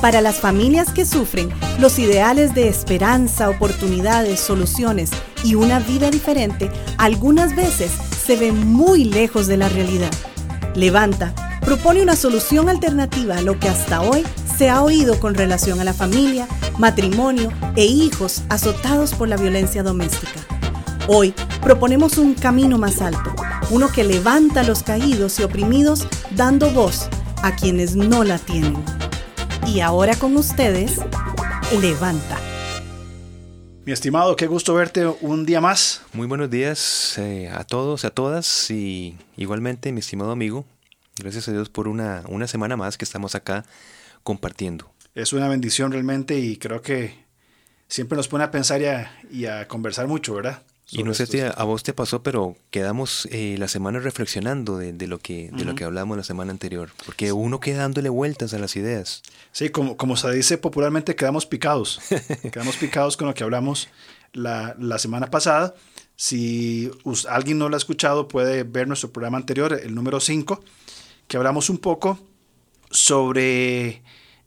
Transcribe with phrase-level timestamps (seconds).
[0.00, 5.10] Para las familias que sufren, los ideales de esperanza, oportunidades, soluciones
[5.42, 7.90] y una vida diferente algunas veces
[8.24, 10.12] se ven muy lejos de la realidad.
[10.76, 11.34] Levanta
[11.64, 14.24] propone una solución alternativa a lo que hasta hoy
[14.56, 16.46] se ha oído con relación a la familia,
[16.78, 20.40] matrimonio e hijos azotados por la violencia doméstica.
[21.08, 23.34] Hoy proponemos un camino más alto,
[23.70, 27.08] uno que levanta a los caídos y oprimidos dando voz
[27.42, 28.97] a quienes no la tienen.
[29.68, 30.98] Y ahora con ustedes,
[31.78, 32.40] Levanta.
[33.84, 36.00] Mi estimado, qué gusto verte un día más.
[36.14, 40.64] Muy buenos días eh, a todos, a todas y igualmente mi estimado amigo.
[41.18, 43.66] Gracias a Dios por una, una semana más que estamos acá
[44.22, 44.90] compartiendo.
[45.14, 47.26] Es una bendición realmente y creo que
[47.88, 48.80] siempre nos pone a pensar
[49.30, 50.62] y a, conversar mucho, ¿verdad?
[50.90, 55.06] Y no sé si a, vos te pasó, pero quedamos eh, la semana reflexionando de,
[55.06, 58.58] lo que, de lo que hablamos la semana anterior, porque uno queda dándole vueltas a
[58.58, 59.22] las ideas.
[59.52, 62.00] Sí, como, como se dice popularmente, quedamos picados.
[62.52, 63.88] quedamos picados con lo que hablamos
[64.32, 65.74] la, la semana pasada.
[66.16, 66.90] Si
[67.28, 70.64] alguien no lo ha escuchado, puede ver nuestro programa anterior, el número 5,
[71.28, 72.18] que hablamos un poco
[72.90, 74.02] sobre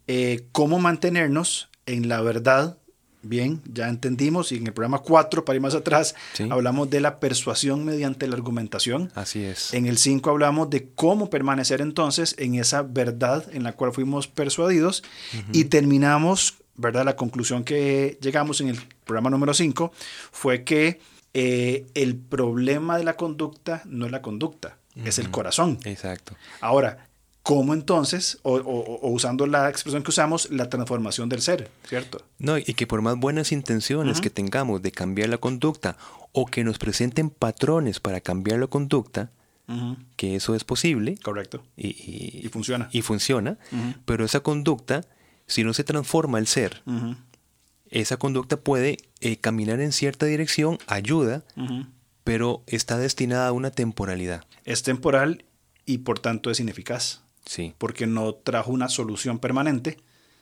[0.07, 2.77] eh, cómo mantenernos en la verdad.
[3.23, 6.15] Bien, ya entendimos y en el programa 4, para ir más atrás,
[6.49, 9.11] hablamos de la persuasión mediante la argumentación.
[9.13, 9.73] Así es.
[9.73, 14.27] En el 5 hablamos de cómo permanecer entonces en esa verdad en la cual fuimos
[14.27, 15.03] persuadidos
[15.53, 17.05] y terminamos, ¿verdad?
[17.05, 19.91] La conclusión que llegamos en el programa número 5
[20.31, 20.99] fue que
[21.33, 25.77] eh, el problema de la conducta no es la conducta, es el corazón.
[25.83, 26.35] Exacto.
[26.59, 27.07] Ahora,
[27.43, 32.23] ¿Cómo entonces, o, usando la expresión que usamos, la transformación del ser, ¿cierto?
[32.37, 35.97] No, y que por más buenas intenciones que tengamos de cambiar la conducta
[36.33, 39.31] o que nos presenten patrones para cambiar la conducta,
[40.17, 41.17] que eso es posible.
[41.23, 41.63] Correcto.
[41.77, 42.89] Y, funciona.
[42.91, 43.57] Y funciona,
[44.05, 45.01] pero esa conducta,
[45.47, 46.83] si no se transforma el ser,
[47.89, 51.43] esa conducta puede eh, caminar en cierta dirección, ayuda,
[52.23, 54.45] pero está destinada a una temporalidad.
[54.63, 55.45] Es temporal
[55.85, 57.23] y por tanto es ineficaz.
[57.45, 57.73] Sí.
[57.77, 59.97] Porque no trajo una solución permanente,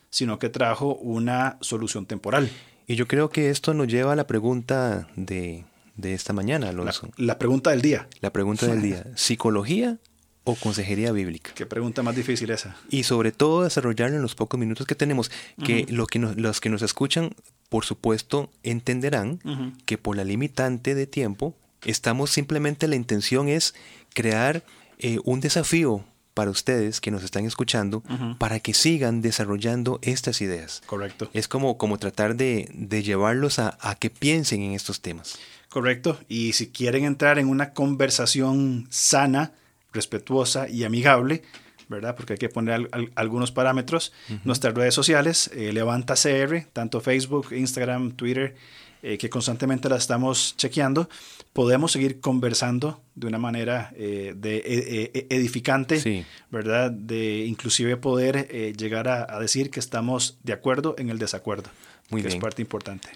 [0.09, 2.49] sino que trajo una solución temporal.
[2.87, 5.65] Y yo creo que esto nos lleva a la pregunta de,
[6.01, 7.09] esta mañana, Alonso.
[7.17, 8.07] La, pregunta del día.
[8.19, 9.05] La pregunta del día.
[9.15, 9.99] ¿Psicología
[10.43, 11.51] o consejería bíblica?
[11.53, 12.75] Qué pregunta más difícil esa.
[12.89, 15.29] Y sobre todo desarrollarlo en los pocos minutos que tenemos,
[15.63, 17.35] que, lo que los que nos escuchan,
[17.69, 19.39] por supuesto, entenderán
[19.85, 21.55] que por la limitante de tiempo,
[21.85, 23.75] estamos simplemente, la intención es
[24.15, 24.63] crear
[24.97, 26.05] eh, un desafío
[26.39, 28.01] para ustedes que nos están escuchando
[28.37, 30.81] para que sigan desarrollando estas ideas.
[30.85, 31.29] Correcto.
[31.33, 32.71] Es como, como tratar de,
[33.03, 35.37] llevarlos a, que piensen en estos temas.
[35.67, 36.17] Correcto.
[36.29, 39.51] Y si quieren entrar en una conversación sana,
[39.91, 41.43] respetuosa y amigable,
[41.89, 42.15] ¿verdad?
[42.15, 44.13] Porque hay que poner algunos parámetros.
[44.45, 48.55] Nuestras redes sociales, eh, Levanta CR, tanto Facebook, Instagram, Twitter,
[49.01, 51.09] eh, que constantemente la estamos chequeando,
[51.53, 56.91] podemos seguir conversando de una manera eh, de, eh, edificante, ¿verdad?
[56.91, 61.69] De inclusive poder llegar a, decir que estamos de acuerdo en el desacuerdo,
[62.09, 62.37] Muy que bien.
[62.37, 63.09] es parte importante.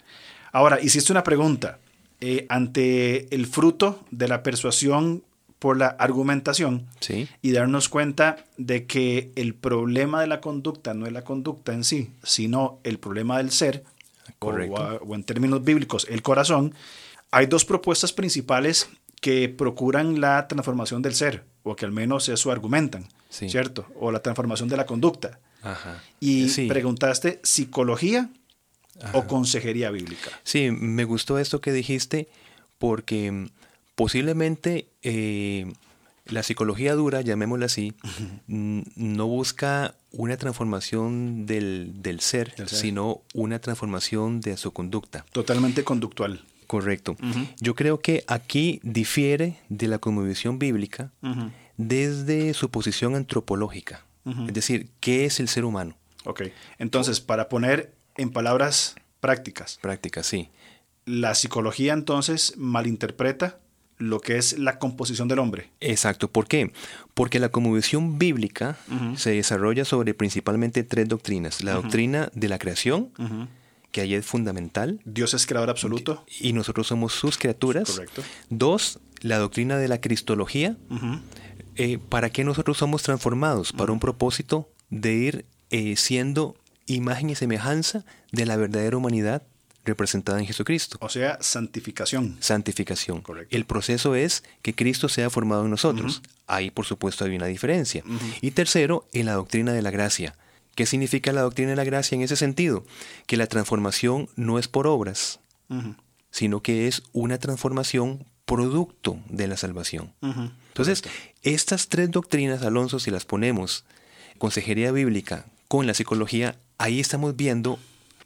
[0.51, 1.79] Ahora, hiciste una pregunta.
[2.47, 5.23] ante el fruto de la persuasión
[5.63, 6.87] por la argumentación
[7.41, 11.85] y darnos cuenta de que el problema de la conducta no es la conducta en
[11.85, 13.85] sí, sino el problema del ser,
[14.45, 16.73] o, en términos bíblicos, el corazón,
[17.31, 18.89] hay dos propuestas principales
[19.21, 23.87] que procuran la transformación del ser, o que al menos eso argumentan, ¿cierto?
[23.99, 25.39] O la transformación de la conducta.
[26.19, 28.29] Y preguntaste, ¿psicología
[29.13, 30.29] o consejería bíblica?
[30.43, 32.27] Sí, me gustó esto que dijiste
[32.77, 33.49] porque
[33.95, 35.71] posiblemente eh,
[36.25, 37.93] la psicología dura, llamémosla así,
[38.47, 45.25] no busca una transformación del, ser, sino una transformación de su conducta.
[45.31, 46.45] Totalmente conductual.
[46.67, 47.15] Correcto.
[47.59, 51.11] Yo creo que aquí difiere de la cosmovisión bíblica
[51.77, 54.05] desde su posición antropológica.
[54.47, 55.97] Es decir, ¿qué es el ser humano?
[56.23, 56.43] Ok.
[56.79, 59.79] Entonces, para poner en palabras prácticas.
[59.81, 60.49] Prácticas, sí.
[61.05, 63.59] La psicología entonces malinterpreta
[64.03, 65.69] lo que es la composición del hombre.
[65.79, 66.29] Exacto.
[66.29, 66.71] ¿Por qué?
[67.13, 68.77] Porque la cosmovisión bíblica
[69.15, 71.63] se desarrolla sobre principalmente tres doctrinas.
[71.63, 73.11] La doctrina de la creación,
[73.91, 74.99] que ahí es fundamental.
[75.05, 76.25] Dios es creador absoluto.
[76.39, 77.91] Y nosotros somos sus criaturas.
[77.91, 78.23] Correcto.
[78.49, 80.77] Dos, la doctrina de la cristología.
[81.75, 83.71] Eh, ¿Para qué nosotros somos transformados?
[83.71, 86.55] Para un propósito de ir eh, siendo
[86.85, 89.43] imagen y semejanza de la verdadera humanidad
[89.85, 90.97] representada en Jesucristo.
[91.01, 92.37] O sea, santificación.
[92.39, 93.21] Santificación.
[93.21, 93.55] Correcto.
[93.55, 96.21] El proceso es que Cristo sea formado en nosotros.
[96.47, 98.03] Ahí, por supuesto, hay una diferencia.
[98.41, 100.35] Y tercero, en la doctrina de la gracia,
[100.75, 102.83] ¿Qué significa la doctrina de la gracia en ese sentido?
[103.27, 105.39] Que la transformación no es por obras,
[106.31, 110.13] sino que es una transformación producto de la salvación.
[110.21, 111.03] Entonces,
[111.43, 113.85] estas tres doctrinas, Alonso, si las ponemos,
[114.39, 117.77] consejería bíblica con la psicología, ahí estamos viendo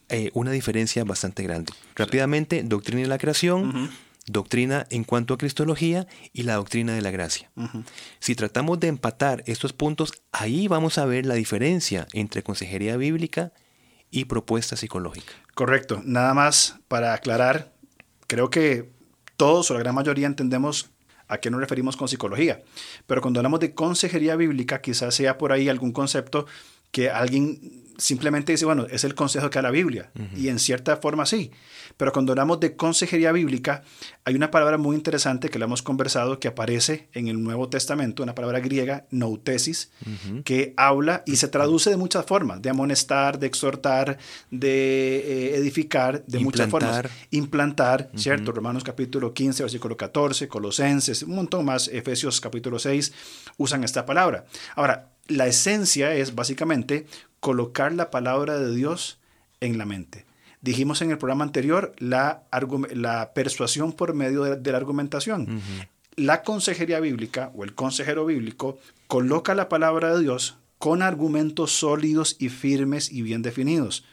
[0.10, 1.74] eh, una diferencia bastante grande.
[1.96, 3.90] Rápidamente, doctrina de la creación,
[4.28, 7.52] doctrina en cuanto a cristología y la doctrina de la gracia.
[8.20, 13.52] Si tratamos de empatar estos puntos, ahí vamos a ver la diferencia entre consejería bíblica
[14.12, 15.34] y propuesta psicológica.
[15.56, 16.02] Correcto.
[16.06, 17.74] Nada más para aclarar,
[18.28, 18.92] creo que
[19.36, 20.90] todos o la gran mayoría entendemos
[21.28, 22.64] a qué nos referimos con psicología,
[23.06, 26.46] pero cuando hablamos de consejería bíblica, quizás sea por ahí algún concepto
[26.92, 30.12] que alguien simplemente dice, bueno, es el consejo que da la Biblia.
[30.36, 31.52] Y en cierta forma sí.
[31.98, 33.84] Pero cuando hablamos de consejería bíblica,
[34.24, 38.22] hay una palabra muy interesante que le hemos conversado que aparece en el Nuevo Testamento,
[38.24, 39.92] una palabra griega, noutesis,
[40.44, 44.18] que habla y se traduce de muchas formas, de amonestar, de exhortar,
[44.52, 47.08] de eh, edificar, de muchas formas.
[47.32, 48.52] Implantar, ¿cierto?
[48.52, 53.12] Romanos capítulo 15, versículo 14, Colosenses, un montón más, Efesios capítulo 6,
[53.58, 54.46] usan esta palabra.
[54.76, 57.06] Ahora, la esencia es básicamente
[57.40, 59.20] colocar la palabra de Dios
[59.62, 60.26] en la mente.
[60.62, 62.44] Dijimos en el programa anterior la,
[62.94, 65.62] la persuasión por medio de, la argumentación.
[66.16, 72.36] La consejería bíblica o el consejero bíblico coloca la palabra de Dios con argumentos sólidos
[72.40, 74.04] y firmes y bien definidos.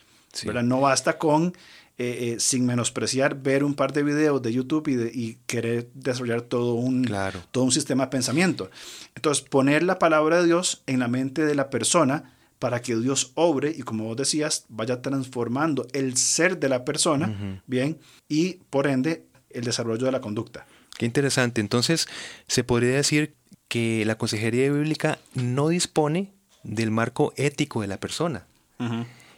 [0.45, 1.55] No basta con,
[1.97, 6.43] eh, eh, sin menospreciar, ver un par de videos de YouTube y, y querer desarrollar
[6.43, 7.09] todo un,
[7.53, 8.69] todo un sistema de pensamiento.
[9.15, 13.31] Entonces, poner la palabra de Dios en la mente de la persona para que Dios
[13.35, 17.99] obre y como vos decías, vaya transformando el ser de la persona, ¿bien?
[18.29, 20.67] Y por ende, el desarrollo de la conducta.
[20.99, 21.61] Qué interesante.
[21.61, 22.09] Entonces,
[22.49, 23.35] se podría decir
[23.69, 26.33] que la consejería bíblica no dispone
[26.63, 28.47] del marco ético de la persona.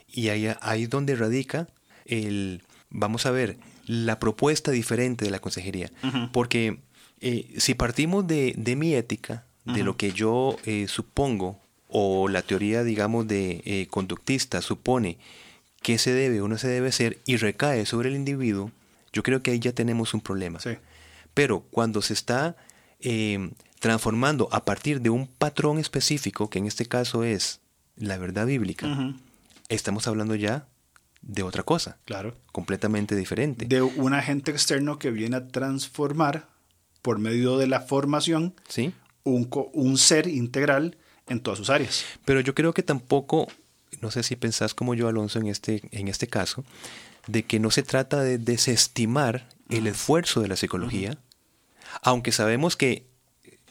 [0.09, 1.69] Y ahí, ahí donde radica
[2.09, 5.91] el, vamos a ver, la propuesta diferente de la consejería.
[6.33, 6.81] Porque
[7.21, 12.85] eh, si partimos de, mi ética, de lo que yo eh, supongo o la teoría,
[12.85, 15.19] digamos, de eh, conductista supone
[15.83, 18.71] que se debe o no se debe hacer y recae sobre el individuo,
[19.13, 20.59] yo creo que ahí ya tenemos un problema.
[21.35, 22.57] Pero cuando se está
[23.79, 27.61] transformando a partir de un patrón específico, que en este caso es
[27.97, 29.15] la verdad bíblica,
[29.69, 30.67] estamos hablando ya
[31.27, 31.99] de otra cosa.
[32.05, 32.37] Claro.
[32.53, 33.67] Completamente diferente.
[33.67, 36.49] De un agente externo que viene a transformar
[37.03, 38.93] por medio de la formación ¿Sí?
[39.25, 40.97] un, un ser integral
[41.29, 42.05] en todas sus áreas.
[42.25, 43.49] Pero yo creo que tampoco,
[44.01, 46.65] no sé si pensás como yo, Alonso, en este, en este caso,
[47.27, 51.19] de que no se trata de desestimar el esfuerzo de la psicología,
[52.03, 53.07] aunque sabemos que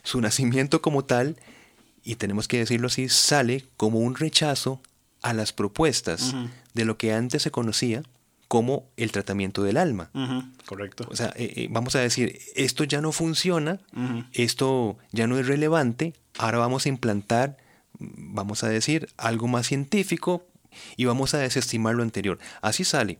[0.04, 1.38] su nacimiento como tal,
[2.04, 4.82] y tenemos que decirlo así, sale como un rechazo
[5.26, 6.36] a las propuestas
[6.76, 8.04] de lo que antes se conocía
[8.48, 10.12] como el tratamiento del alma.
[10.68, 11.08] Correcto.
[11.10, 13.80] O sea, eh, eh, vamos a decir, esto ya no funciona,
[14.34, 17.58] esto ya no es relevante, ahora vamos a implantar,
[17.98, 20.46] vamos a decir, algo más científico
[20.96, 22.38] y vamos a desestimar lo anterior.
[22.62, 23.18] Así sale.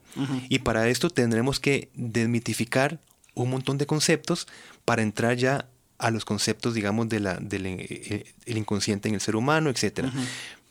[0.48, 3.00] Y para esto tendremos que desmitificar
[3.34, 4.46] un montón de conceptos
[4.84, 5.66] para entrar ya
[5.98, 10.04] a los conceptos, digamos, de la, del eh, el inconsciente en el ser humano, etc.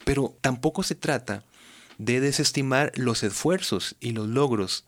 [0.06, 1.44] Pero tampoco se trata
[1.98, 4.86] de desestimar los esfuerzos y los logros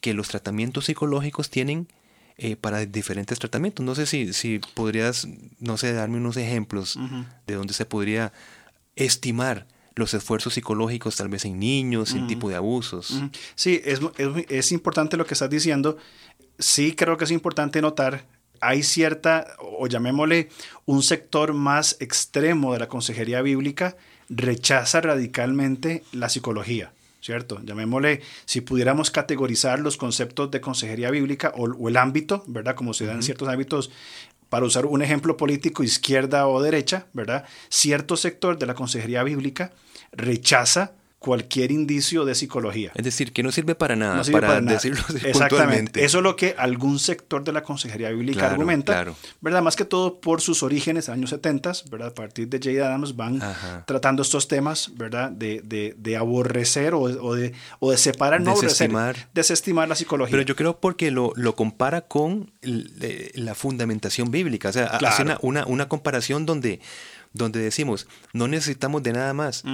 [0.00, 1.88] que los tratamientos psicológicos tienen
[2.36, 3.84] eh, para diferentes tratamientos.
[3.84, 5.26] No sé si, si podrías,
[5.58, 6.98] no sé, darme unos ejemplos
[7.46, 8.32] de dónde se podría
[8.94, 13.20] estimar los esfuerzos psicológicos tal vez en niños, en tipo de abusos.
[13.56, 15.96] Sí, es, es, es, importante lo que estás diciendo.
[16.58, 18.24] Sí creo que es importante notar,
[18.60, 20.48] hay cierta, o llamémosle,
[20.86, 23.96] un sector más extremo de la consejería bíblica
[24.28, 26.92] rechaza radicalmente la psicología.
[27.20, 27.60] ¿cierto?
[27.64, 32.74] Llamémosle, si pudiéramos categorizar los conceptos de consejería bíblica o, el ámbito, ¿verdad?
[32.74, 33.90] Como se dan en ciertos ámbitos,
[34.48, 37.44] para usar un ejemplo político, izquierda o derecha, ¿verdad?
[37.68, 39.72] Cierto sector de la consejería bíblica
[40.12, 42.92] rechaza cualquier indicio de psicología.
[42.94, 46.04] Es decir, que no sirve para nada, para, decirlo Exactamente.
[46.04, 49.06] Eso es lo que algún sector de la consejería bíblica argumenta,
[49.40, 49.62] ¿verdad?
[49.62, 52.08] Más que todo por sus orígenes, años 70, ¿verdad?
[52.08, 53.42] A partir de Jay Adams van
[53.86, 55.30] tratando estos temas, ¿verdad?
[55.30, 59.28] De, de, de aborrecer o, o, de, o de separar, no desestimar.
[59.34, 60.30] desestimar la psicología.
[60.30, 65.38] Pero yo creo porque lo, lo compara con la fundamentación bíblica, o sea, hace una,
[65.42, 66.80] una, una comparación donde
[67.32, 69.64] donde decimos, no necesitamos de nada más,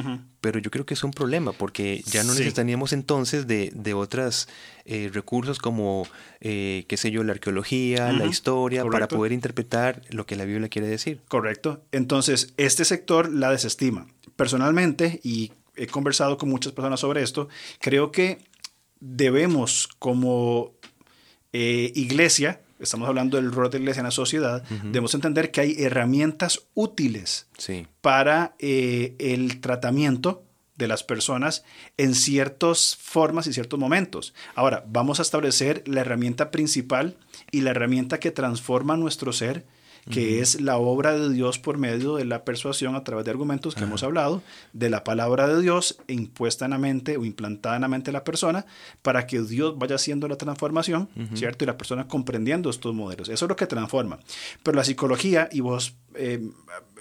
[0.40, 4.48] pero yo creo que es un problema porque ya no necesitaríamos entonces de, de otros
[4.84, 6.06] eh, recursos como,
[6.40, 10.68] eh, qué sé yo, la arqueología, la historia, para poder interpretar lo que la Biblia
[10.68, 11.20] quiere decir.
[11.28, 11.84] Correcto.
[11.92, 14.06] Entonces, este sector la desestima.
[14.36, 17.48] Personalmente, y he conversado con muchas personas sobre esto,
[17.80, 18.38] creo que
[19.00, 20.72] debemos como
[21.52, 25.60] eh, iglesia, estamos hablando del rol de la iglesia en la sociedad, debemos entender que
[25.60, 27.46] hay herramientas útiles
[28.00, 30.44] para eh, el tratamiento
[30.76, 31.64] de las personas
[31.96, 34.34] en ciertas formas y ciertos momentos.
[34.54, 37.16] Ahora, vamos a establecer la herramienta principal
[37.50, 39.64] y la herramienta que transforma nuestro ser
[40.10, 43.74] que es la obra de Dios por medio de la persuasión a través de argumentos
[43.74, 44.42] que hemos hablado,
[44.72, 48.12] de la palabra de Dios impuesta en la mente o implantada en la mente de
[48.12, 48.66] la persona,
[49.02, 51.64] para que Dios vaya haciendo la transformación, ¿cierto?
[51.64, 53.28] Y la persona comprendiendo estos modelos.
[53.28, 54.18] Eso es lo que transforma.
[54.62, 56.40] Pero la psicología, y vos eh,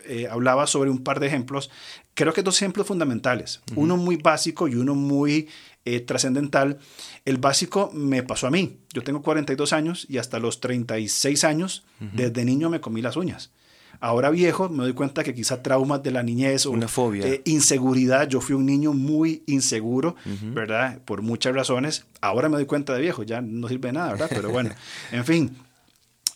[0.06, 1.70] eh, hablabas sobre un par de ejemplos,
[2.14, 5.48] creo que dos ejemplos fundamentales, uno muy básico y uno muy
[5.86, 6.80] eh, trascendental.
[7.26, 8.78] El básico me pasó a mí.
[8.94, 13.52] Yo tengo 42 años y hasta los 36 años, desde niño me comí las uñas.
[14.00, 17.42] Ahora viejo, me doy cuenta que quizá traumas de la niñez o una fobia, eh,
[17.46, 18.28] inseguridad.
[18.28, 21.00] Yo fui un niño muy inseguro, ¿verdad?
[21.06, 22.06] Por muchas razones.
[22.20, 24.28] Ahora me doy cuenta de viejo, ya no sirve de nada, ¿verdad?
[24.30, 24.72] Pero bueno,
[25.12, 25.58] en fin.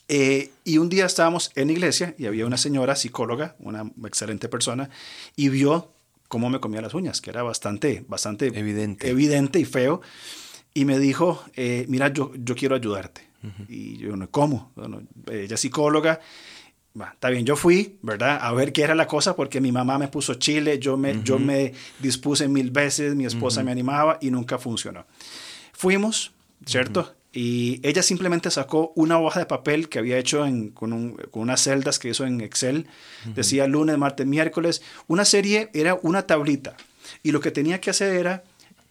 [0.08, 4.90] Eh, y un día estábamos en iglesia y había una señora psicóloga, una excelente persona,
[5.36, 5.92] y vio
[6.28, 10.02] cómo me comía las uñas, que era bastante, bastante evidente, evidente y feo.
[10.74, 13.26] Y me dijo, eh, mira, yo, yo quiero ayudarte.
[13.70, 14.72] Y yo, ¿cómo?
[14.76, 16.20] Bueno, ella es psicóloga.
[17.14, 18.40] está bien, yo fui, ¿verdad?
[18.42, 21.40] A ver qué era la cosa, porque mi mamá me puso chile, yo me, yo
[21.40, 25.06] me dispuse mil veces, mi esposa me animaba y nunca funcionó.
[25.72, 26.34] Fuimos,
[26.66, 27.16] ¿cierto?
[27.34, 32.10] Y ella simplemente sacó una hoja de papel que había hecho con, unas celdas que
[32.10, 32.88] hizo en Excel.
[33.36, 34.82] Decía lunes, martes, miércoles.
[35.08, 36.76] Una serie era una tablita.
[37.24, 38.44] Y lo que tenía que hacer era,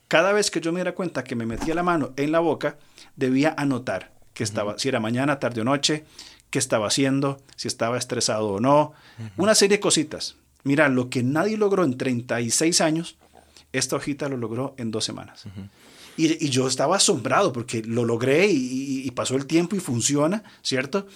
[0.09, 2.79] cada vez que yo me diera cuenta que me metía la mano en la boca,
[3.17, 6.05] debía anotar que estaba, si era mañana, tarde o noche,
[6.51, 8.93] qué estaba haciendo, si estaba estresado o no.
[9.39, 10.37] Una serie de cositas.
[10.63, 13.17] Mira, lo que nadie logró en 36 años,
[13.73, 15.47] esta hojita lo logró en dos semanas.
[16.17, 21.07] Y, yo estaba asombrado porque lo logré y, pasó el tiempo y funciona, ¿cierto?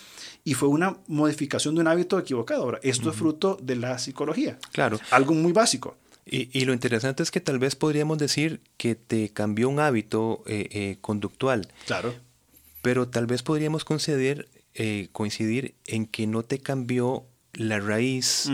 [0.44, 2.62] Y fue una modificación de un hábito equivocado.
[2.62, 4.58] Ahora, esto es fruto de la psicología.
[4.72, 4.98] Claro.
[5.10, 5.96] Algo muy básico.
[6.24, 10.68] Y, lo interesante es que tal vez podríamos decir que te cambió un hábito eh,
[10.70, 11.68] eh, conductual.
[11.86, 12.14] Claro.
[12.82, 18.48] Pero tal vez podríamos conceder, eh, coincidir en que no te cambió la raíz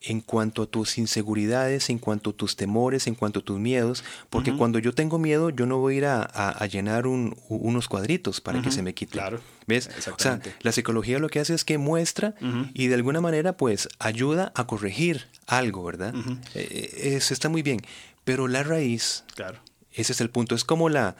[0.00, 4.04] en cuanto a tus inseguridades, en cuanto a tus temores, en cuanto a tus miedos,
[4.30, 8.62] porque cuando yo tengo miedo, yo no voy a ir a, llenar unos cuadritos para
[8.62, 9.12] que se me quite.
[9.12, 9.40] Claro.
[9.66, 9.90] ¿Ves?
[10.14, 12.34] O sea, la psicología lo que hace es que muestra
[12.74, 16.14] y de alguna manera, pues, ayuda a corregir algo, ¿verdad?
[16.54, 17.80] Eh, eh, eso está muy bien.
[18.24, 19.58] Pero la raíz, claro.
[19.92, 20.54] ese es el punto.
[20.54, 21.16] Es como la,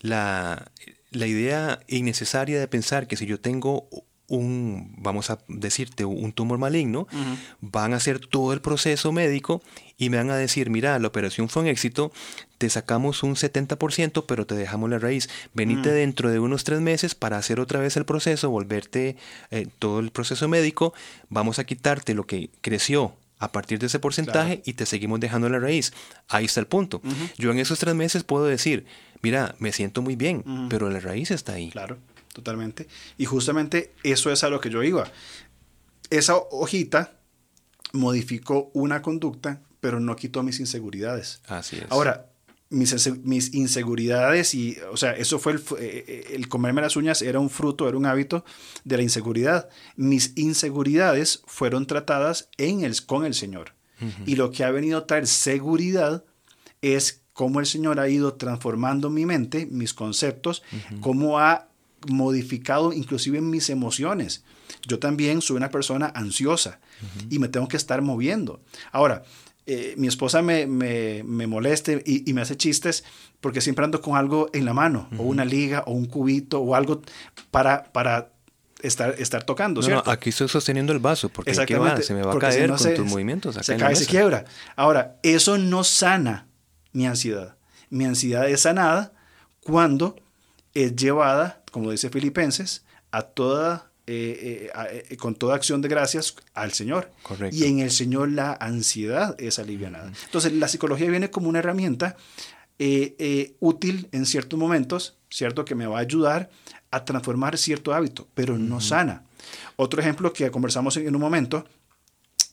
[0.00, 0.70] la,
[1.10, 3.88] la idea innecesaria de pensar que si yo tengo
[4.28, 7.08] un, vamos a decirte, un tumor maligno,
[7.60, 9.62] van a hacer todo el proceso médico
[9.96, 12.12] y me van a decir, mira, la operación fue un éxito,
[12.58, 15.28] te sacamos un 70%, pero te dejamos la raíz.
[15.54, 19.16] Venite dentro de unos tres meses para hacer otra vez el proceso, volverte
[19.50, 20.92] eh, todo el proceso médico,
[21.30, 25.48] vamos a quitarte lo que creció a partir de ese porcentaje y te seguimos dejando
[25.48, 25.92] la raíz.
[26.28, 27.00] Ahí está el punto.
[27.38, 28.84] Yo en esos tres meses puedo decir,
[29.22, 31.70] mira, me siento muy bien, pero la raíz está ahí.
[31.70, 31.96] Claro
[32.38, 32.86] totalmente.
[33.16, 35.10] Y justamente eso es a lo que yo iba.
[36.08, 37.18] Esa hojita
[37.92, 41.42] modificó una conducta, pero no quitó mis inseguridades.
[41.48, 41.86] Así es.
[41.88, 42.30] Ahora,
[42.70, 47.22] mis, mis inseguridades y, o sea, eso fue el, eh, eh, el, comerme las uñas
[47.22, 48.44] era un fruto, era un hábito
[48.84, 49.68] de la inseguridad.
[49.96, 53.74] Mis inseguridades fueron tratadas en el, con el Señor.
[54.26, 56.24] Y lo que ha venido a traer seguridad
[56.82, 60.62] es cómo el Señor ha ido transformando mi mente, mis conceptos,
[61.00, 61.67] cómo ha
[62.06, 64.44] modificado inclusive mis emociones.
[64.86, 66.80] Yo también soy una persona ansiosa
[67.30, 68.60] y me tengo que estar moviendo.
[68.92, 69.22] Ahora,
[69.66, 73.04] eh, mi esposa me, me, me moleste y, me hace chistes
[73.40, 76.74] porque siempre ando con algo en la mano, o una liga, o un cubito, o
[76.74, 77.02] algo
[77.50, 78.32] para, para
[78.80, 80.10] estar, estar tocando, ¿cierto?
[80.10, 81.66] aquí estoy sosteniendo el vaso porque se
[82.14, 83.56] me va a caer con tus movimientos.
[83.60, 84.44] se cae, se quiebra.
[84.74, 86.48] Ahora, eso no sana
[86.92, 87.56] mi ansiedad.
[87.90, 89.12] Mi ansiedad es sanada
[89.60, 90.16] cuando
[90.84, 96.36] es llevada, como dice Filipenses, a toda, eh, eh, eh, con toda acción de gracias
[96.54, 97.10] al Señor.
[97.22, 97.56] Correcto.
[97.56, 100.12] Y en el Señor la ansiedad es aliviada.
[100.24, 102.16] Entonces la psicología viene como una herramienta
[103.58, 105.64] útil en ciertos momentos, ¿cierto?
[105.64, 106.48] Que me va a ayudar
[106.92, 109.24] a transformar cierto hábito, pero no sana.
[109.74, 111.64] Otro ejemplo que conversamos en un momento,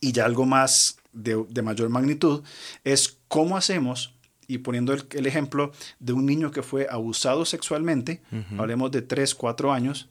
[0.02, 2.42] y ya algo más de, de mayor magnitud,
[2.84, 4.15] es cómo hacemos
[4.48, 8.22] y poniendo el, ejemplo de un niño que fue abusado sexualmente,
[8.58, 10.10] hablemos de 3, 4 años,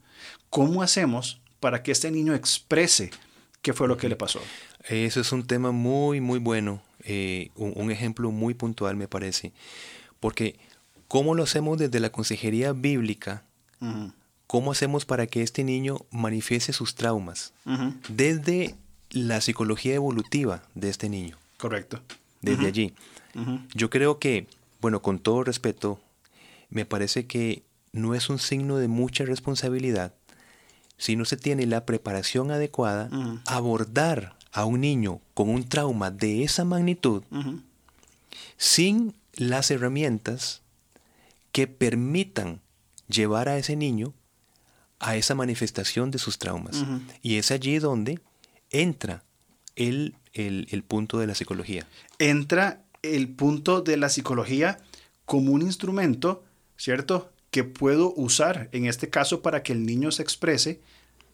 [0.50, 3.10] ¿cómo hacemos para que este niño exprese
[3.62, 4.40] qué fue lo que le pasó?
[4.88, 6.82] Eso es un tema muy, muy bueno.
[7.04, 9.52] eh, un, ejemplo muy puntual, me parece.
[10.20, 10.58] Porque,
[11.08, 13.44] ¿cómo lo hacemos desde la consejería bíblica?
[14.46, 17.52] ¿Cómo hacemos para que este niño manifieste sus traumas?
[18.08, 18.74] Desde
[19.10, 21.36] la psicología evolutiva de este niño.
[21.58, 22.00] Correcto.
[22.40, 22.94] Desde allí.
[23.74, 24.46] Yo creo que,
[24.80, 26.00] bueno, con todo respeto,
[26.70, 27.62] me parece que
[27.92, 30.12] no es un signo de mucha responsabilidad
[30.96, 33.10] si no se tiene la preparación adecuada,
[33.46, 37.22] abordar a un niño con un trauma de esa magnitud
[38.56, 40.62] sin las herramientas
[41.52, 42.60] que permitan
[43.08, 44.14] llevar a ese niño
[45.00, 46.84] a esa manifestación de sus traumas.
[47.20, 48.20] Y es allí donde
[48.70, 49.24] entra
[49.76, 51.86] el, el, punto de la psicología.
[52.18, 54.78] Entra el punto de la psicología
[55.25, 56.44] como un instrumento,
[56.76, 57.30] ¿cierto?
[57.54, 60.80] que puedo usar en este caso para que el niño se exprese,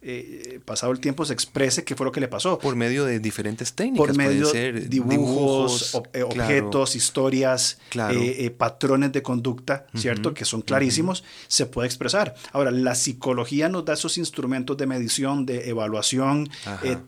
[0.02, 2.58] eh, pasado el tiempo se exprese qué fue lo que le pasó.
[2.58, 4.06] Por medio de diferentes técnicas.
[4.06, 7.78] Por medio de dibujos, eh, objetos, historias,
[8.10, 10.34] eh, patrones de conducta, ¿cierto?
[10.34, 12.34] Que son clarísimos, se puede expresar.
[12.52, 16.50] Ahora, la psicología nos da esos instrumentos de medición, de evaluación,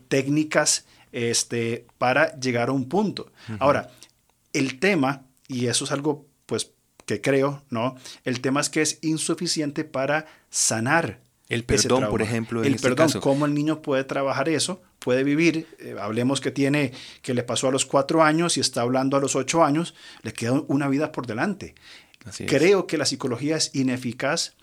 [0.09, 3.31] técnicas este, para llegar a un punto.
[3.59, 3.90] Ahora,
[4.52, 6.71] el tema, y eso es algo pues
[7.06, 7.97] que creo, ¿no?
[8.25, 11.21] El tema es que es insuficiente para sanar.
[11.49, 12.62] El perdón, por ejemplo.
[12.62, 15.66] el este perdón, cómo el niño puede trabajar eso, puede vivir.
[15.78, 19.21] Eh, hablemos que tiene, que le pasó a los cuatro años y está hablando a
[19.21, 21.75] los ocho años, le queda una vida por delante.
[22.47, 24.54] creo que la psicología es ineficaz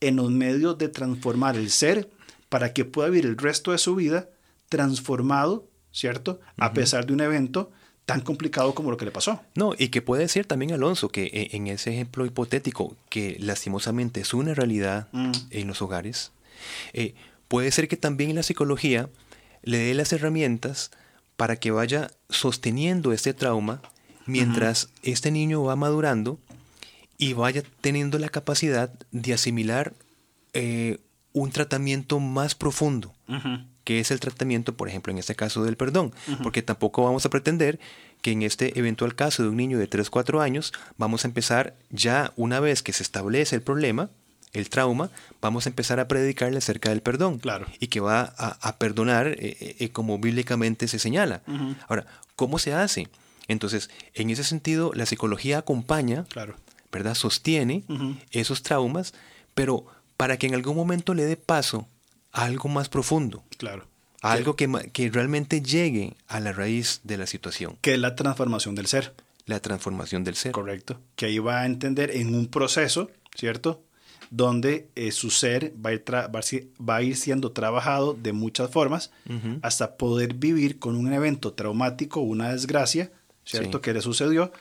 [0.00, 2.08] en los medios de transformar el ser
[2.48, 4.30] para que pueda vivir el resto de su vida
[4.68, 6.40] transformado, ¿cierto?
[6.56, 7.72] A pesar de un evento
[8.08, 9.42] tan complicado como lo que le pasó.
[9.54, 14.22] No, y que puede ser también, Alonso, que eh, en ese ejemplo hipotético, que lastimosamente
[14.22, 15.32] es una realidad mm.
[15.50, 16.32] en los hogares,
[16.94, 17.14] eh,
[17.48, 19.10] puede ser que también la psicología
[19.62, 20.90] le dé las herramientas
[21.36, 23.82] para que vaya sosteniendo este trauma
[24.24, 26.38] mientras este niño va madurando
[27.18, 29.92] y vaya teniendo la capacidad de asimilar
[30.54, 30.96] eh,
[31.34, 33.12] un tratamiento más profundo
[33.88, 37.30] que es el tratamiento, por ejemplo, en este caso del perdón, porque tampoco vamos a
[37.30, 37.80] pretender
[38.22, 41.74] que en este eventual caso de un niño de 3, 4 años, vamos a empezar
[41.90, 44.10] ya una vez que se establece el problema,
[44.52, 47.38] el trauma, vamos a empezar a predicarle acerca del perdón.
[47.38, 47.66] Claro.
[47.80, 51.42] Y que va a, perdonar eh, eh, eh, como bíblicamente se señala.
[51.88, 53.08] Ahora, ¿cómo se hace?
[53.46, 56.56] Entonces, en ese sentido, la psicología acompaña, claro.
[56.92, 57.14] ¿verdad?
[57.14, 57.84] Sostiene
[58.30, 59.14] esos traumas,
[59.54, 61.86] pero para que en algún momento le dé paso
[62.32, 63.42] algo más profundo.
[63.56, 63.86] Claro.
[64.22, 67.78] Algo que, que, realmente llegue a la raíz de la situación.
[67.80, 69.14] Que es la transformación del ser.
[69.46, 70.52] La transformación del ser.
[70.52, 71.00] Correcto.
[71.16, 73.82] Que ahí va a entender en un proceso, ¿cierto?
[74.30, 79.10] Donde eh, su ser va a, ir va a, ir siendo trabajado de muchas formas
[79.62, 83.10] hasta poder vivir con un evento traumático, una desgracia,
[83.44, 83.80] ¿cierto?
[83.80, 84.52] Que le sucedió,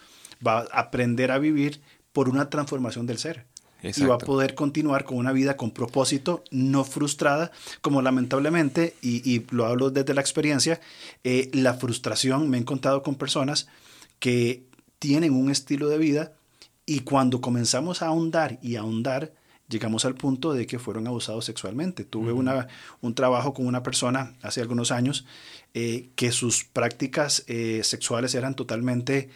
[0.46, 1.82] va a aprender a vivir
[2.14, 3.46] por una transformación del ser
[3.82, 9.46] y va a poder continuar con una vida con propósito, no frustrada, como lamentablemente, y,
[9.52, 10.80] lo hablo desde la experiencia,
[11.24, 13.68] eh, la frustración, me he encontrado con personas
[14.20, 14.64] que
[15.00, 16.34] tienen un estilo de vida
[16.86, 19.34] y cuando comenzamos a ahondar y ahondar,
[19.70, 22.06] llegamos al punto de que fueron abusados sexualmente.
[22.06, 22.68] Tuve una,
[23.02, 25.26] un trabajo con una persona hace algunos años
[25.74, 29.30] eh, que sus prácticas eh, sexuales eran totalmente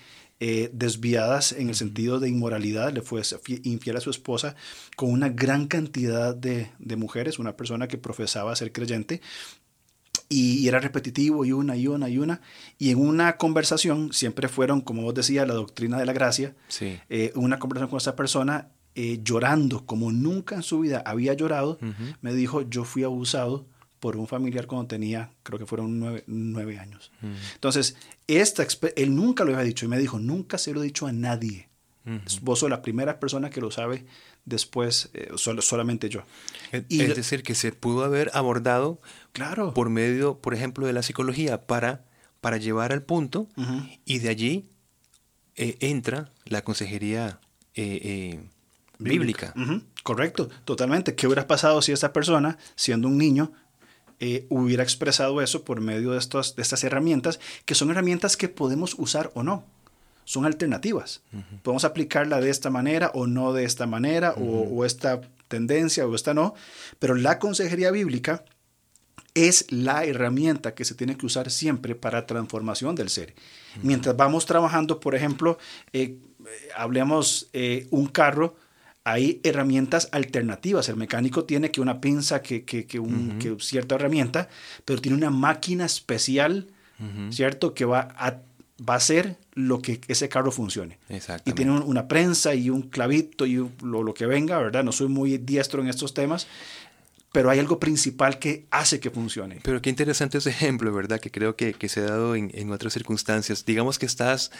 [0.43, 3.21] eh, desviadas en el sentido de inmoralidad, le fue
[3.61, 4.55] infiel a su esposa
[4.95, 9.21] con una gran cantidad de, mujeres, una persona que profesaba ser creyente,
[10.29, 12.41] y, era repetitivo y una y una y una.
[12.79, 17.31] Y en una conversación, siempre fueron, como vos decías, la doctrina de la gracia, eh,
[17.35, 21.77] una conversación con esa persona, eh, llorando como nunca en su vida había llorado,
[22.21, 23.67] me dijo, yo fui abusado
[24.01, 27.11] por un familiar cuando tenía, creo que fueron nueve, años.
[27.53, 27.95] Entonces,
[28.27, 31.13] esta, él nunca lo había dicho y me dijo, nunca se lo he dicho a
[31.13, 31.69] nadie.
[32.41, 34.05] Vos sos la primera persona que lo sabe
[34.43, 36.23] después, eh, solamente yo.
[36.71, 38.99] Es, decir, que se pudo haber abordado
[39.33, 39.75] claro.
[39.75, 42.03] por medio, por ejemplo, de la psicología para,
[42.41, 43.47] para llevar al punto
[44.03, 44.69] y de allí
[45.55, 47.39] eh, entra la consejería
[47.75, 48.43] eh,
[48.97, 49.53] bíblica.
[50.01, 51.13] Correcto, totalmente.
[51.13, 53.51] ¿Qué hubiera pasado si esta persona, siendo un niño,
[54.23, 58.49] eh, hubiera expresado eso por medio de, estos, de estas herramientas, que son herramientas que
[58.49, 59.65] podemos usar o no.
[60.25, 61.23] Son alternativas.
[61.63, 66.35] Podemos aplicarla de esta manera o no de esta manera, o, esta tendencia o esta
[66.35, 66.53] no,
[66.99, 68.45] pero la consejería bíblica
[69.33, 73.33] es la herramienta que se tiene que usar siempre para transformación del ser.
[73.81, 75.57] Mientras vamos trabajando, por ejemplo,
[75.93, 76.19] eh,
[76.75, 78.55] hablemos eh, un carro,
[79.03, 80.89] hay herramientas alternativas.
[80.89, 84.49] El mecánico tiene que una pinza, que, que, que, un, cierta herramienta,
[84.85, 86.67] pero tiene una máquina especial,
[87.31, 87.73] ¿cierto?
[87.73, 88.41] Que va a
[88.87, 90.97] va a ser lo que ese carro funcione.
[91.45, 94.83] Y tiene una prensa y un clavito y lo, lo, que venga, ¿verdad?
[94.83, 96.47] No soy muy diestro en estos temas,
[97.31, 99.59] pero hay algo principal que hace que funcione.
[99.63, 101.19] Pero qué interesante ese ejemplo, ¿verdad?
[101.19, 103.65] Que creo que, que se ha dado en, en, otras circunstancias.
[103.65, 104.51] Digamos que estás,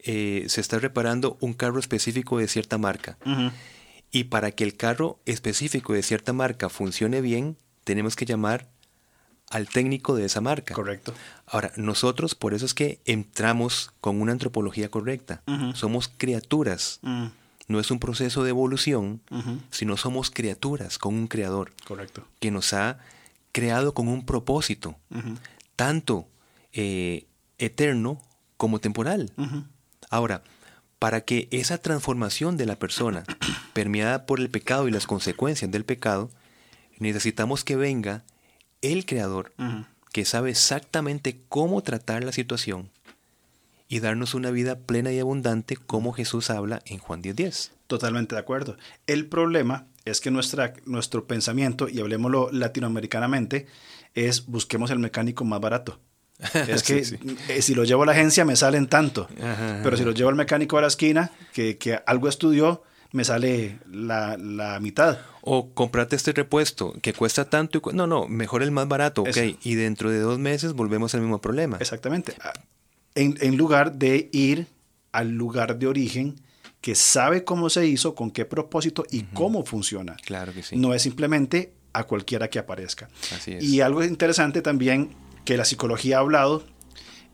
[0.00, 3.18] eh, se está reparando un carro específico de cierta marca.
[4.10, 8.68] Y para que el carro específico de cierta marca funcione bien, tenemos que llamar
[9.50, 10.74] al técnico de esa marca.
[10.74, 11.14] Correcto.
[11.46, 15.42] Ahora, nosotros por eso es que entramos con una antropología correcta.
[15.74, 17.00] Somos criaturas
[17.70, 19.22] no es un proceso de evolución,
[19.70, 21.72] sino somos criaturas con un creador.
[21.86, 22.26] Correcto.
[22.40, 22.98] Que nos ha
[23.52, 24.98] creado con un propósito,
[25.76, 26.26] tanto
[26.72, 28.20] eh, eterno
[28.56, 29.32] como temporal.
[30.10, 30.42] Ahora,
[30.98, 33.22] para que esa transformación de la persona,
[33.72, 36.30] permeada por el pecado y las consecuencias del pecado,
[36.98, 38.24] necesitamos que venga
[38.82, 39.52] el creador,
[40.12, 42.90] que sabe exactamente cómo tratar la situación
[43.88, 47.70] y darnos una vida plena y abundante como Jesús habla en Juan 10.10.
[47.88, 48.76] Totalmente de acuerdo.
[49.08, 53.66] El problema es que nuestra, nuestro pensamiento, y hablemoslo latinoamericanamente,
[54.14, 55.98] es busquemos el mecánico más barato.
[56.68, 57.04] Es que
[57.48, 59.28] eh, si lo llevo a la agencia me salen tanto,
[59.82, 63.78] pero si lo llevo al mecánico a la esquina, que, que algo estudió, me sale
[63.90, 65.18] la, la, mitad.
[65.42, 67.78] O comprate este repuesto que cuesta tanto.
[67.78, 69.36] Y no, no, mejor el más barato, ok.
[69.62, 71.78] Y dentro de dos meses volvemos al mismo problema.
[71.80, 72.34] Exactamente
[73.14, 74.66] en, lugar de ir
[75.12, 76.36] al lugar de origen
[76.80, 80.16] que sabe cómo se hizo, con qué propósito y cómo funciona.
[80.24, 80.76] Claro que sí.
[80.76, 83.08] No es simplemente a cualquiera que aparezca.
[83.34, 83.64] Así es.
[83.64, 85.10] Y algo interesante también
[85.44, 86.64] que la psicología ha hablado,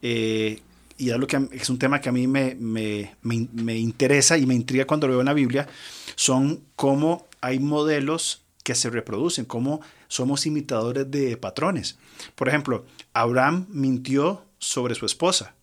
[0.02, 0.60] eh,
[0.98, 4.54] y es, que, es un tema que a mí me, me, me, interesa y me
[4.54, 5.68] intriga cuando lo veo en la Biblia,
[6.14, 11.98] son cómo hay modelos que se reproducen, cómo somos imitadores de patrones.
[12.34, 15.54] Por ejemplo, Abraham mintió sobre su esposa.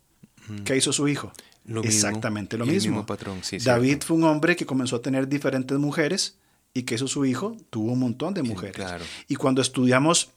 [0.65, 1.31] ¿Qué hizo su hijo?
[1.83, 3.05] Exactamente lo mismo.
[3.05, 6.37] patrón, David fue un hombre que comenzó a tener diferentes mujeres
[6.73, 7.55] y ¿qué hizo su hijo?
[7.69, 8.85] Tuvo un montón de mujeres.
[9.27, 10.29] Y cuando estudiamos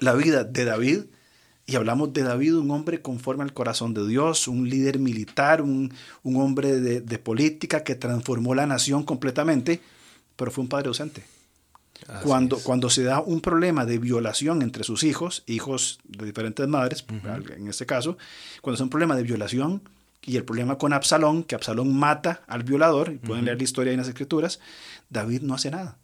[0.00, 1.00] la vida de David
[1.66, 5.92] y hablamos de David, un hombre conforme al corazón de Dios, un líder militar, un,
[6.24, 9.80] hombre de, de política que transformó la nación completamente,
[10.36, 11.24] pero fue un padre ausente.
[12.22, 17.04] Cuando, cuando se da un problema de violación entre sus hijos, hijos de diferentes madres,
[17.56, 18.18] en este caso,
[18.60, 19.80] cuando es un problema de violación
[20.22, 23.92] y el problema con Absalón, que Absalón mata al violador, y pueden leer la historia
[23.92, 24.60] en las escrituras,
[25.08, 25.96] David no hace nada.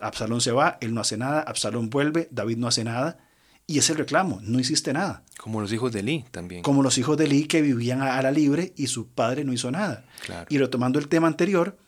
[0.00, 3.18] Absalón se va, él no hace nada, Absalón vuelve, David no hace nada,
[3.70, 5.22] y es el reclamo, no hiciste nada.
[5.38, 6.62] Como los hijos de Eli también.
[6.62, 9.70] Como los hijos de Eli que vivían a, la libre y su padre no hizo
[9.70, 10.04] nada.
[10.48, 11.78] Y retomando el tema anterior,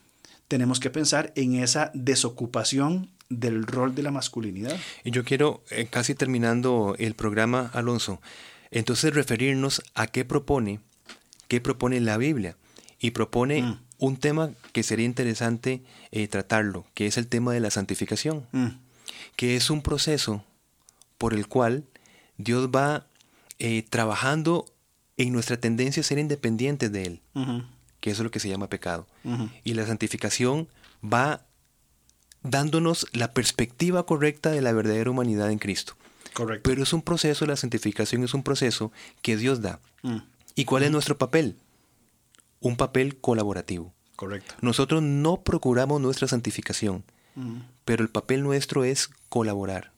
[0.47, 4.77] tenemos que pensar en esa desocupación del rol de la masculinidad.
[5.03, 8.21] Y yo quiero, eh, casi terminando el programa, Alonso,
[8.71, 10.79] entonces referirnos a qué propone,
[11.49, 12.57] qué propone la Biblia.
[13.01, 13.81] Y propone mm.
[13.99, 18.69] un tema que sería interesante eh, tratarlo, que es el tema de la santificación, mm.
[19.35, 20.45] que es un proceso
[21.23, 21.85] por el cual
[22.37, 23.07] Dios va
[23.61, 24.67] eh, trabajando
[25.17, 27.21] en nuestra tendencia a ser independientes de Él,
[28.01, 29.07] que eso es lo que se llama pecado.
[29.63, 30.67] Y la santificación
[31.01, 31.47] va
[32.43, 35.95] dándonos la perspectiva correcta de la verdadera humanidad en Cristo.
[36.35, 36.69] Correcto.
[36.69, 38.91] Pero es un proceso, la santificación es un proceso
[39.23, 39.79] que Dios da.
[40.03, 40.23] Mm.
[40.57, 40.93] ¿Y cuál es mm.
[40.93, 41.55] nuestro papel?
[42.59, 43.95] Un papel colaborativo.
[44.17, 44.57] Correcto.
[44.61, 47.05] Nosotros no procuramos nuestra santificación,
[47.37, 47.59] mm.
[47.85, 49.92] pero el papel nuestro es colaborar,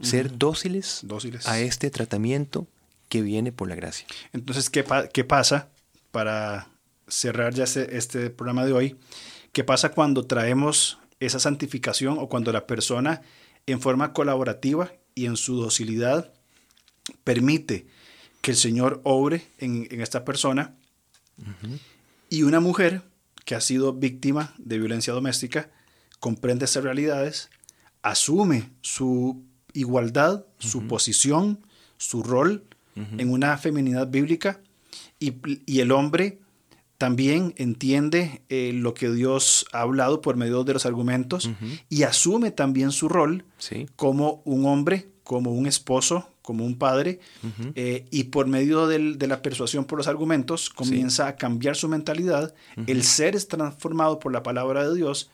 [0.00, 1.02] ser dóciles,
[1.46, 2.66] a este tratamiento
[3.08, 4.06] que viene por la gracia.
[4.32, 5.68] Entonces, ¿qué, qué pasa
[6.10, 6.68] para
[7.08, 8.96] cerrar ya este, este programa de hoy?
[9.52, 13.22] ¿Qué pasa cuando traemos esa santificación o cuando la persona
[13.66, 16.32] en forma colaborativa y en su docilidad
[17.24, 17.86] permite
[18.40, 20.74] que el Señor obre en, esta persona
[22.30, 23.02] y una mujer
[23.44, 25.70] que ha sido víctima de violencia doméstica
[26.20, 27.50] comprende esas realidades,
[28.02, 29.44] asume su
[29.78, 31.60] igualdad, su posición,
[31.96, 32.64] su rol
[32.96, 34.60] en una feminidad bíblica.
[35.20, 35.34] Y,
[35.66, 36.38] y el hombre
[36.98, 41.48] también entiende eh, lo que Dios ha hablado por medio de los argumentos
[41.88, 43.44] y asume también su rol
[43.94, 47.20] como un hombre, como un esposo, como un padre,
[47.76, 52.52] eh, y por medio de la persuasión por los argumentos comienza a cambiar su mentalidad,
[52.88, 55.30] el ser es transformado por la palabra de Dios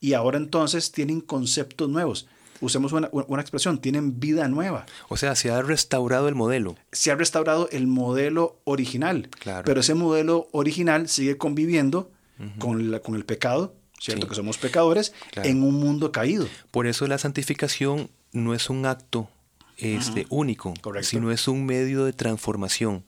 [0.00, 2.26] y ahora entonces tienen conceptos nuevos
[2.64, 3.08] usemos una,
[3.40, 4.86] expresión, tienen vida nueva.
[5.08, 6.76] O sea, se ha restaurado el modelo.
[6.92, 9.28] Se ha restaurado el modelo original.
[9.38, 9.64] Claro.
[9.64, 12.10] Pero ese modelo original sigue conviviendo
[12.58, 14.28] con, la, con el pecado, ¿cierto?
[14.28, 16.46] Que somos pecadores en un mundo caído.
[16.70, 19.28] Por eso la santificación no es un acto
[19.76, 23.04] este, único, sino es un medio de transformación.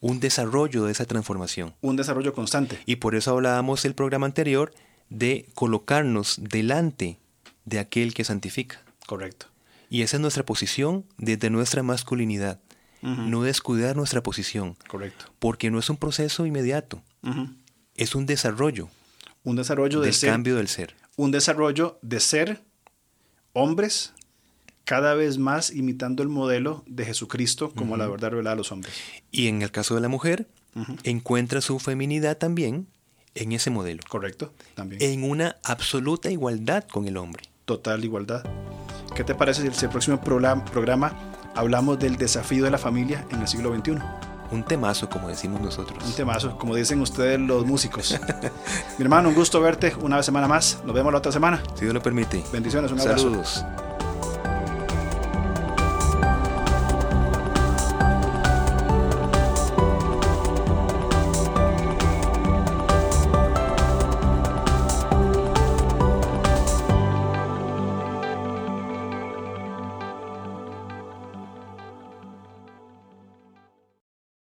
[0.00, 1.74] un desarrollo de esa transformación.
[1.80, 2.78] Un desarrollo constante.
[2.86, 4.72] Y por eso hablábamos el programa anterior
[5.08, 7.18] de colocarnos delante
[7.64, 8.82] de aquel que santifica.
[9.06, 9.46] Correcto.
[9.90, 12.60] Y esa es nuestra posición desde nuestra masculinidad.
[13.02, 14.76] No descuidar nuestra posición.
[14.86, 15.26] Correcto.
[15.40, 17.02] Porque no es un proceso inmediato.
[17.96, 18.88] Es un desarrollo.
[19.42, 20.94] Un desarrollo del cambio del ser.
[21.16, 22.62] Un desarrollo de ser
[23.52, 24.12] hombres
[24.84, 28.94] cada vez más imitando el modelo de Jesucristo como la verdad revelada a los hombres.
[29.30, 30.48] Y en el caso de la mujer,
[31.02, 32.86] encuentra su feminidad también
[33.34, 34.02] en ese modelo.
[34.08, 35.02] Correcto, también.
[35.02, 37.42] En una absoluta igualdad con el hombre.
[37.64, 38.44] Total igualdad.
[39.14, 41.12] ¿Qué te parece si el próximo programa
[41.54, 43.98] hablamos del desafío de la familia en el siglo XXI?
[44.50, 46.04] Un temazo, como decimos nosotros.
[46.04, 48.18] Un temazo, como dicen ustedes los músicos.
[48.98, 50.82] Mi hermano, un gusto verte una semana más.
[50.84, 51.62] Nos vemos la otra semana.
[51.74, 52.44] Si Dios lo permite.
[52.52, 53.30] Bendiciones, un abrazo.
[53.30, 53.64] Saludos.